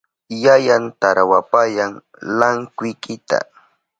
Yayan 0.43 0.85
tarawapayan 0.99 1.91
lankwikita. 2.37 3.37